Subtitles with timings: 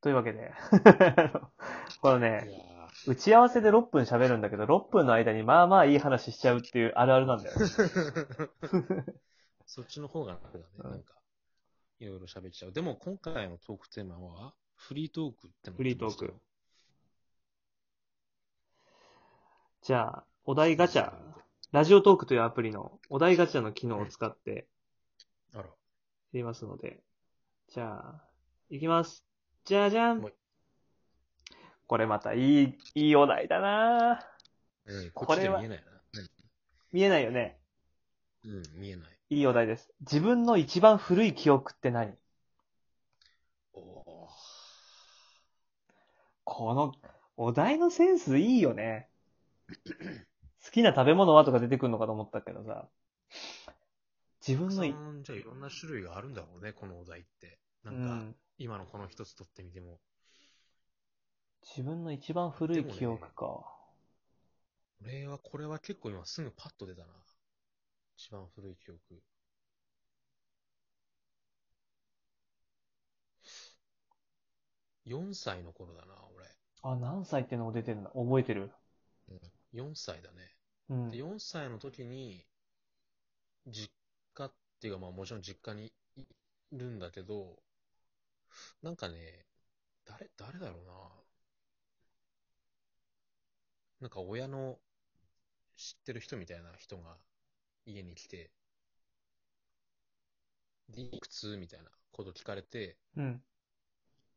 [0.00, 0.52] というわけで、
[2.00, 7.54] このいね、や打ち合わせで6分喋るんだけど、6分の間にまあまあいい話しちゃうっていうあるあるなんだよ。
[7.56, 8.42] ー
[9.66, 10.64] そっちの方が楽だね。
[10.78, 11.14] うんなんか、
[11.98, 12.72] いろいろ喋っちゃう。
[12.72, 16.34] でも今回のトークテーマは、フリートークってのフリートーク。
[19.82, 21.12] じゃあ、お題ガチャ、
[21.72, 24.66] ラジオトークというアプリのお題ガチャの機能を使って
[25.52, 25.64] あら。
[25.64, 25.70] や
[26.34, 27.00] りますので、
[27.68, 28.24] じゃあ、
[28.68, 29.24] いきます。
[29.66, 30.32] じゃじゃんはい
[31.86, 34.20] これまたいい、いいお題だな
[34.86, 35.96] うん、ここっちれはで見えないな。
[36.92, 37.58] 見えないよね。
[38.44, 39.08] うん、見えない。
[39.30, 39.92] いいお題です。
[40.00, 42.14] 自分の一番古い記憶って何？
[43.72, 44.28] おー
[46.44, 46.92] この、
[47.36, 49.08] お題のセンスいいよね。
[50.64, 52.86] 好きな食べ物はとか出てくるのかと思ったけどさ。
[54.46, 57.58] 自分のい、じゃあいろんな種類があるんだろうね、このお題って。
[57.82, 59.98] なか、うんん、今のこの一つ取ってみても。
[61.62, 63.64] 自分の一番古い記憶か。
[65.02, 67.08] 俺は、これは結構今すぐパッと出たな。
[68.16, 69.00] 一番古い記憶。
[75.04, 76.14] 4歳の頃だな、
[76.82, 78.10] あ、何歳ってのが出てんだ。
[78.10, 78.72] 覚えてる？
[79.28, 79.38] 俺。
[79.38, 80.56] うん、4歳だね。
[80.88, 81.18] うんで、。
[81.18, 82.44] 4歳の時に、
[83.66, 83.90] 実
[84.34, 86.24] 家っていうか、まあもちろん実家にい
[86.72, 87.56] るんだけど、
[88.82, 89.46] なんかね、
[90.04, 90.92] 誰、誰だろうな。
[94.00, 94.78] なんか親の
[95.76, 97.16] 知ってる人みたいな人が
[97.84, 98.50] 家に来て、
[100.88, 103.42] で、いくつみたいなこと聞かれて、うん。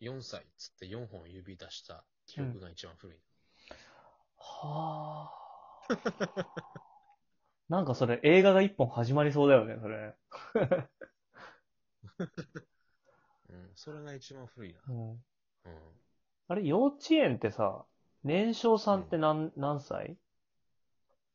[0.00, 3.18] 4歳っつって4本指出した記憶が一番古い。
[4.36, 5.30] は
[5.88, 5.98] あ。
[7.68, 10.14] なんかそれ映画が一本始まりそうだよね、それ。
[13.74, 14.78] うん、それが一番古いな。
[14.88, 15.10] うん。
[15.10, 15.20] うん。
[16.48, 17.84] あれ、幼稚園ってさ、
[18.22, 20.16] 年少さんって何、何歳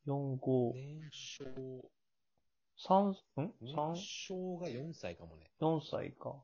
[0.06, 1.46] ?4、5、年少、
[2.78, 3.16] 3、ん
[3.62, 5.52] 年 ?3、少が4歳かもね。
[5.60, 6.36] 4歳か。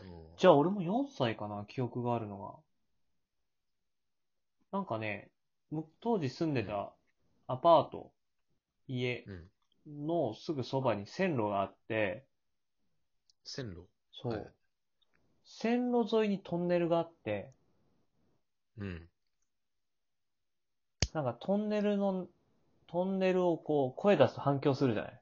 [0.00, 0.36] うん。
[0.38, 2.54] じゃあ俺も4歳かな、記憶があるのが。
[4.72, 5.30] なんかね、
[5.70, 6.92] む当時住んでた
[7.46, 8.12] アパート、
[8.86, 9.50] 家うん。
[10.06, 12.26] のすぐそばに線路があって、
[13.44, 13.88] 線路？
[14.12, 14.32] そう。
[14.32, 14.52] はい
[15.46, 17.50] 線路沿いにトンネルがあって、
[18.78, 19.08] うん。
[21.12, 22.28] なんかトンネルの、
[22.86, 25.20] トンネルをこう声出すと反響するじゃない？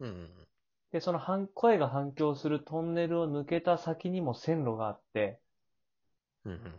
[0.00, 0.48] うんうん
[0.90, 5.40] で、その反声が反響するトンネルを抜けた先にも線路があって、
[6.44, 6.52] うん。
[6.52, 6.72] うんうん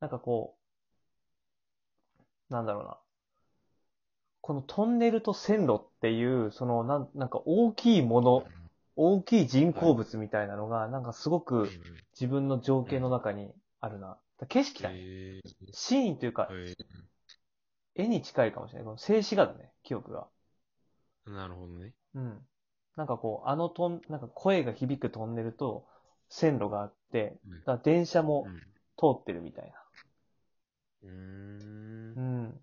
[0.00, 0.56] なんかこ
[2.50, 2.98] う、なんだろうな。
[4.40, 8.46] このトンネルと線路っていう、そのなん、なんか大きいもの、
[9.00, 11.70] 大きい人工物みたいなのが、なんかすごく
[12.14, 14.18] 自分の情景の中にあるな。
[14.48, 14.96] 景色だね。
[14.98, 15.40] へ
[15.72, 16.74] シーンというか、え。
[17.94, 18.84] 絵に近いかもしれない。
[18.84, 20.26] この静止画だね、記憶が。
[21.26, 21.92] なるほどね。
[22.16, 22.38] うん。
[22.96, 25.86] なんかこう、あのトン、なんか声が響くトンネルと
[26.28, 28.60] 線路があって、うんだ電車もうん
[28.96, 29.72] 通ってるみたいな。
[31.04, 31.08] うー。
[31.08, 32.60] うんん。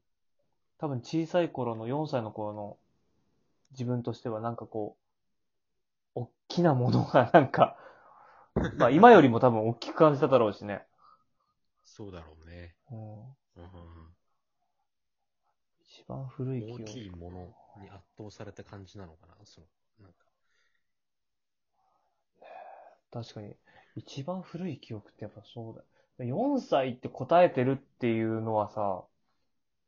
[0.79, 2.77] 多分小さい頃の4歳の頃の
[3.71, 5.04] 自分としてはなんかこう、大
[6.55, 7.77] きなものがなんか、
[8.77, 10.83] まあ今よりも多分大きく感じただろうしね。
[11.83, 12.75] そうだろうね。
[12.91, 12.97] うん。
[12.97, 14.15] うんうん
[15.81, 16.81] 一番古い記憶。
[16.81, 17.39] うん大きいもの
[17.81, 19.35] に圧倒された感じなのかな？
[19.45, 19.67] その、
[20.01, 20.17] なんか。
[23.11, 23.55] 確かに。
[23.95, 25.75] 一番古い記憶ってやっぱそう
[26.17, 26.25] だ。
[26.25, 29.03] 4歳って答えてるっていうのはさ、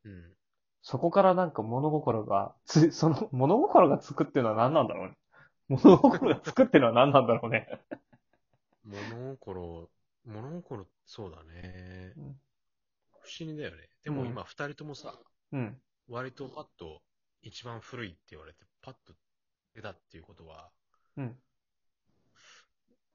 [0.04, 0.34] うん。
[0.82, 5.17] そこからなんか物心が、つ、その、物心がつくっていうのは何なんだろうね。
[5.68, 7.68] 物心がつくってのは何なんだろうね。
[8.84, 9.90] 物心、
[10.24, 12.40] 物心、そうだねうん。
[13.22, 13.88] 不思議だよね。
[14.02, 15.14] でもうん今二人ともさ、
[15.52, 15.80] うん。
[16.08, 17.02] 割とパッと
[17.42, 19.12] 一番古いって言われて、パッと
[19.74, 20.70] 出たっていうことは、
[21.16, 21.36] うん。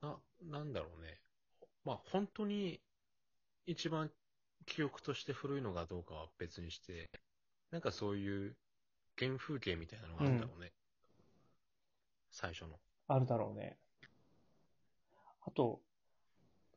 [0.02, 1.20] な、なんだろうね。
[1.84, 2.80] まあ本当に
[3.66, 4.12] 一番
[4.66, 7.10] 記憶として古いのかどうかは別にして、
[7.72, 8.56] なんかそういう
[9.18, 10.72] 原風景みたいなのがあるんだろうね。
[12.34, 12.80] 最初の。
[13.08, 13.78] あるだろうね。
[15.46, 15.80] あと、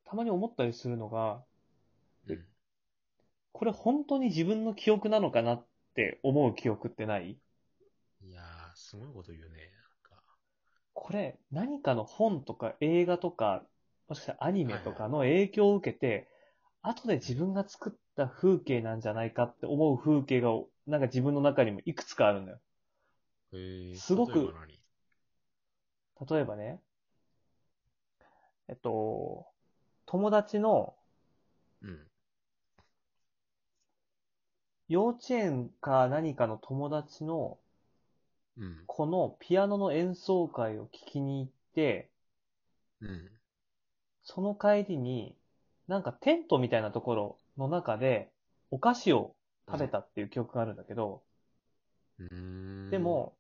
[0.04, 1.42] たまに思ったりするのが、
[2.28, 2.44] うん。
[3.52, 7.38] これ本当に自分の記憶なのかなって思う記憶ってない？
[8.20, 8.44] いやー、
[8.74, 9.48] すごいこと言うね。
[9.48, 10.22] なんか。
[10.92, 13.62] これ何かの本とか映画とか、
[14.08, 16.28] もしかしたらアニメとかの影響を受けて、
[16.82, 20.50] 後で自分が作った風景なんじゃないかって思う風景が、
[20.86, 22.58] なんか自分の中にもいくつかあるんだよ。
[23.52, 24.75] へーすごく例えば何？
[26.20, 26.80] 例えばね、
[28.68, 29.46] えっと、
[30.06, 30.94] 友達の
[31.82, 32.06] うん。
[34.88, 37.56] 幼稚園か何かの友達の
[38.56, 38.76] うん。
[38.86, 42.10] このピアノの演奏会を聞きに行って、
[43.00, 43.30] うん。
[44.24, 45.34] その帰りに、
[45.88, 48.30] なんかテントみたいなところの中で
[48.70, 49.34] お菓子を
[49.66, 51.22] 食べたっていう記憶があるんだけど、
[52.18, 52.90] うーん。
[52.90, 53.35] で、も、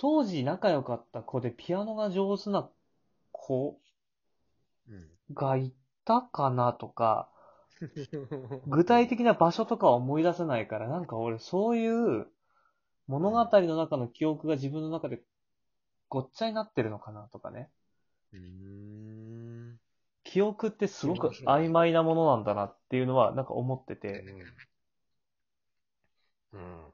[0.00, 2.68] 当時仲良かった子でピアノが上手な
[3.30, 3.78] 子
[4.88, 5.10] うん。
[5.34, 5.72] がい
[6.04, 7.28] たかなとか、
[8.66, 12.26] 具体的な場所とかは思い出せないから、なんか俺そういう
[13.08, 15.22] 物語の中の記憶が自分の中で
[16.08, 17.70] ごっちゃになってるのかなとかね。
[18.32, 19.80] うーん。
[20.24, 24.24] 記憶ってすごく曖昧なものなんだなっていうのはなんか思ってて、
[26.52, 26.58] うん。
[26.58, 26.92] うん。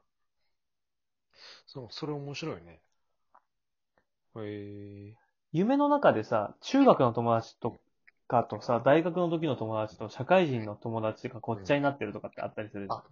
[1.67, 2.81] そう、それ面白いね。
[4.43, 5.15] へえ
[5.51, 7.75] 夢の中でさ、中学の友達と
[8.27, 13.03] かとさ、大学の時の友達と社会人の友達がごっちゃになってるとかってあったりするじゃんあ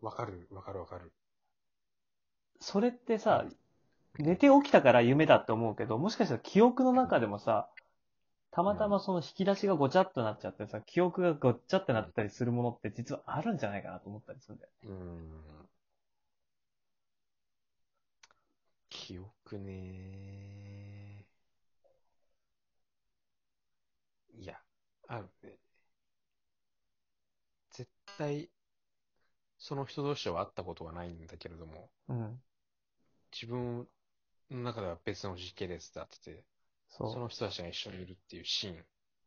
[0.00, 1.12] わかる、わかるわかる。
[2.60, 3.44] それってさ、
[4.18, 7.68] 寝て起きたから夢だって思うけど、もしかしたら記憶の中でもさ、
[8.50, 14.70] たまたまその引き出しがごちゃっとなっちゃってさ、記憶がごっちゃってなったりするものって実はあるんじゃないかなと思ったりするんだよ。
[14.84, 15.68] うーん。
[18.90, 21.26] 記憶ね
[24.38, 24.58] いや、
[25.08, 25.56] あるね。
[27.70, 28.50] 絶対、
[29.58, 32.42] その人同士は会ったことはないんだけれども、うん。
[33.32, 33.88] 自分
[34.50, 36.44] の中では別の時系列だってて、
[36.88, 38.74] そその人たちが一緒にいるっていうシーン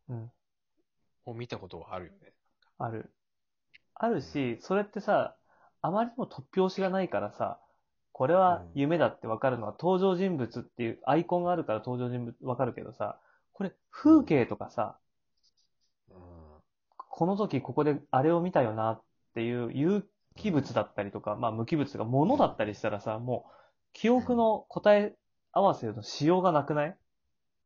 [0.10, 0.14] う。
[0.14, 0.32] うん。
[1.26, 2.34] を見たことはあるよね。
[2.78, 3.12] ある。
[3.96, 5.36] あるし、それってさ、
[5.82, 7.60] あまりにも突拍子がないからさ、
[8.12, 13.20] これは夢だってわかるのは登場人物っていうアイコンがあるから登場人物わかるけどさ、
[13.54, 15.05] これ風景とかさ、うん。
[17.18, 19.02] この時ここであれを見たよなっ
[19.36, 23.52] ていう有機物だったりとか、まあ無機物が物だったりしたらさ、もう
[23.94, 25.16] 記憶の答え
[25.54, 26.98] 合わせのしようがなくない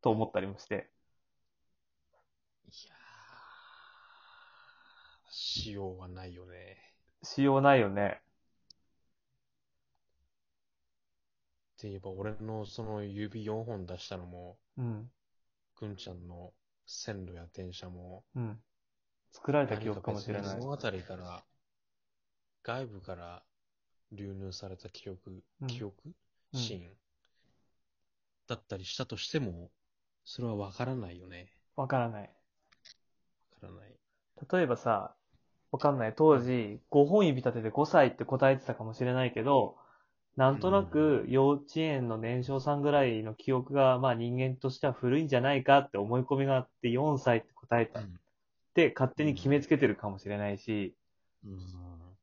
[0.02, 0.88] と思ったりもして。
[2.68, 6.76] いやー、しようはないよね。
[7.24, 8.20] しようないよね。
[11.78, 15.10] って言えば、俺のその指4本出したのも、うん。
[15.74, 16.52] ぐんちゃんの
[16.86, 18.62] 線路や電車も、うん。
[19.32, 20.66] 作られた記憶かもしれない何か別に。
[20.66, 21.44] 物語から、
[22.62, 23.42] 外部から
[24.12, 26.14] 流入された記憶、うん記憶、うん
[26.52, 26.90] シーン
[28.48, 29.70] だったりしたとしても、
[30.24, 31.52] それはわからないよね。
[31.76, 32.22] わからない。
[32.22, 33.94] わからない。
[34.52, 35.14] 例えばさ、
[35.70, 36.14] わかんない。
[36.16, 39.76] 当時、5本指立てて5歳って答えてたかもしれないけど、
[40.36, 48.00] なんとなく幼稚園の年少さんぐらいの記憶が、まあ人間としては古いんじゃないかって思い込みがあって4歳って答えた
[48.88, 50.94] って勝手に決めつけてるかもしれないし、
[51.44, 52.16] うん。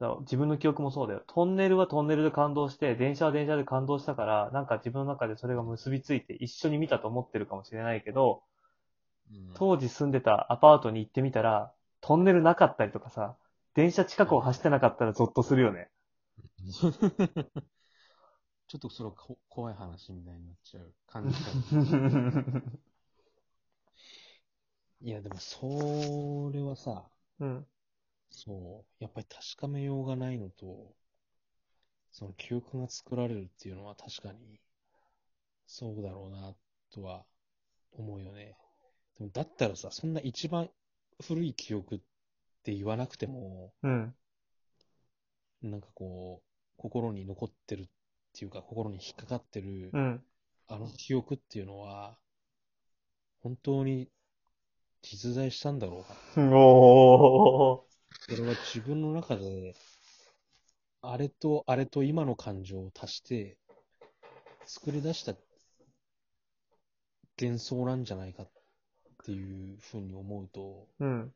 [0.00, 1.22] だから自分の記憶もそうだよ。
[1.28, 8.42] トンネルはトンネルで感動して、電車は電車で感動したから、なんか自分の中でそれが結びついて一緒に見たと思ってるかもしれないけど、
[9.30, 13.36] うん当時住んでたアパートに行ってみたら、トンネルなかったりとかさ、
[13.74, 15.90] 電車近くを走ってなかったらゾッとするよね。
[18.68, 19.10] ちょっとそれ
[19.48, 21.50] 怖い話みたいになっちゃう感じだ
[25.00, 27.08] いや、でも、それはさ、
[27.40, 27.66] うん。
[28.30, 30.94] そう、やっぱり確かめようがないのと、
[32.10, 34.60] その記憶が作られるっていうのは確かに、
[35.66, 36.54] そうだろうな、
[36.90, 37.24] とは
[37.92, 38.56] 思うよね。
[39.18, 40.68] でも、だったらさ、そんな一番
[41.22, 41.98] 古い記憶っ
[42.64, 44.14] て言わなくても、うん。
[45.62, 47.86] なんかこう、心に残ってるっ
[48.32, 50.24] ていうか、心に引っかかってる、うん。
[50.66, 52.18] あの記憶っていうのは、
[53.40, 54.10] 本当に
[55.02, 56.40] 実在したんだろうか。
[56.40, 57.88] おー。
[58.28, 59.74] それは自分の中で、
[61.00, 63.56] あれとあれと今の感情を足して、
[64.66, 65.34] 作り出した
[67.40, 68.50] 幻想なんじゃないかっ
[69.24, 71.32] ていうふうに思うと、うん。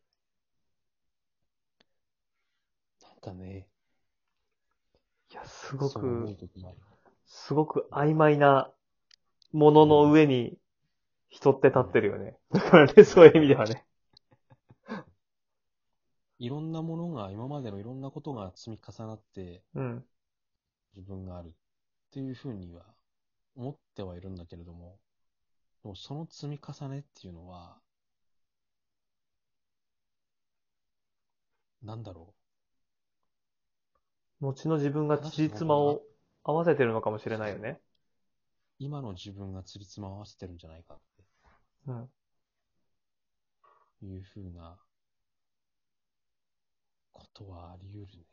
[3.02, 3.68] なんかね、
[5.30, 6.36] いや、すごく。
[7.24, 8.70] すごく曖昧な
[9.52, 10.58] ものの上に
[11.32, 12.36] 人って立ってるよね。
[12.52, 13.84] だからね、そういう意味ではね。
[16.38, 20.04] いろんなものが、今までのいろんなことが積み重なって、うん。
[20.94, 21.50] 自分があるっ
[22.12, 22.84] ていうふうには
[23.56, 24.98] 思ってはいるんだけれども、
[25.82, 27.78] でもその積み重ねっていうのは、
[31.82, 32.34] なんだろ
[34.40, 36.02] 後の自分が辻褄を
[36.44, 37.70] 合わせてるのかもしれないよね。
[37.70, 37.80] う。
[38.80, 40.98] 今の自分が釣りつま合わせてるんじゃないかっ
[41.86, 42.08] うん。
[44.00, 44.76] ていうふうな
[47.12, 48.24] ことはあり得るね。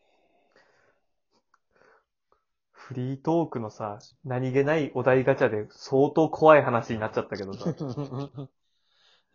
[2.71, 8.49] フリートークのさ、何気ないお題ガチャで相当怖い話になっちゃったけどさ、 やっ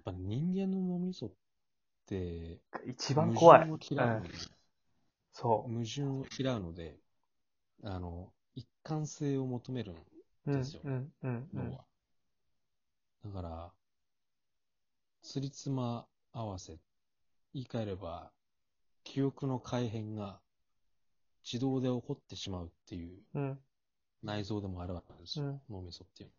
[0.05, 1.31] ぱ人間の脳みそっ
[2.07, 3.67] て、一番怖い。
[3.67, 4.29] 矛盾を嫌うので、
[5.33, 6.99] そ矛盾を嫌うので、
[7.85, 10.51] あの、一貫性を求めるう。
[10.51, 11.79] うんですよ、うん、うん、うん。
[13.25, 13.73] だから、
[15.25, 16.79] つりつま合わせ、
[17.55, 18.31] 言い換えれば、
[19.05, 20.39] 記憶の改変が
[21.43, 23.59] 自動で起こってしまうっていううん、
[24.23, 25.61] 内臓でもあるわけですよ、うん。
[25.71, 26.31] 脳みそっていう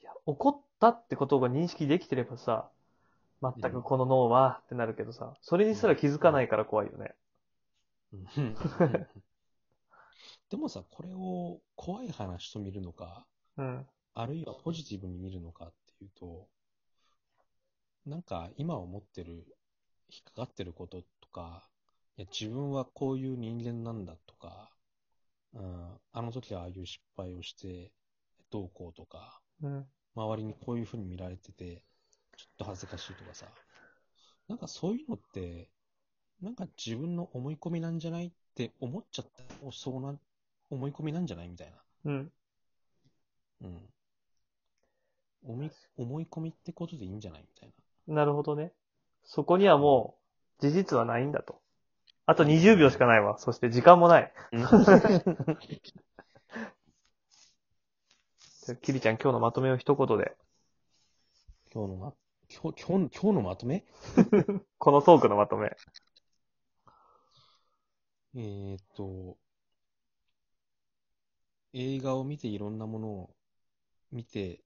[0.00, 2.68] いや、怒ったってことが認識できてればさ、
[3.40, 7.14] 全くこの脳はってなるけどさ、それにすら気づかないから怖いよね。
[8.12, 8.26] の
[8.88, 9.06] は。
[10.50, 13.24] でもさ、これを怖い話と見るのか、
[13.56, 13.86] うん。
[14.14, 16.48] あるいはポジティブに見るのかっていうと、
[18.04, 19.32] なんか今思ってる、
[20.10, 21.68] 引っかかってることとか、
[22.16, 24.70] いや自分はこういう人間なんだとか、
[25.54, 27.92] うん、あの時はああいう失敗をして、
[28.50, 29.86] どうこうとか、うん。
[30.14, 31.84] 周りにこういう風に見られてて、
[32.36, 33.46] ちょっと恥ずかしいとかさ、
[34.48, 35.70] なんかそういうのって、
[36.42, 40.18] なんか自分の思い込みなんじゃないって思っちゃった、おそうな、
[40.70, 41.82] 思い込みなんじゃないみたいな。
[42.04, 42.32] うん。
[43.62, 43.88] うん。
[45.44, 47.72] 思い、思い込みってことでいいんじゃないみたい
[48.08, 48.72] なるほどね。
[49.24, 50.16] そこにはも
[50.60, 51.60] う、事実はないんだと。
[52.26, 53.38] あと20秒しかないわ。
[53.38, 54.32] そして時間もない。
[54.52, 54.68] な。
[58.64, 60.36] じゃあキリちゃん今日のまとめを一言で。
[61.72, 62.14] 今日のま、
[62.48, 63.84] 今日、今日、今日のまとめ？
[64.78, 65.74] このトークのまとめ。
[68.34, 69.36] えーっと、
[71.72, 73.34] 映画を見ていろんなものを
[74.12, 74.60] 見て